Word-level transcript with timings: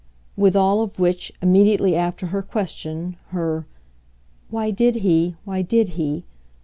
With 0.35 0.55
all 0.55 0.81
of 0.81 0.97
which, 0.99 1.31
immediately 1.43 1.95
after 1.95 2.25
her 2.33 2.41
question, 2.41 3.17
her 3.27 3.67
"Why 4.49 4.71
did 4.71 4.95
he, 5.05 5.35
why 5.45 5.61
did 5.61 5.89
he?" 5.89 6.23